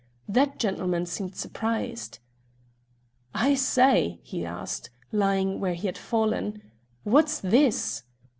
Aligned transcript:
That 0.27 0.57
gentleman 0.57 1.05
seemed 1.05 1.35
surprised. 1.35 2.17
"I 3.35 3.53
say," 3.53 4.19
he 4.23 4.43
asked, 4.43 4.89
lying 5.11 5.59
where 5.59 5.75
he 5.75 5.85
had 5.87 5.95
fallen, 5.99 6.63
"what's 7.03 7.37
this?" 7.39 8.01